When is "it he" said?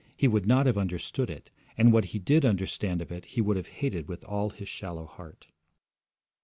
3.11-3.39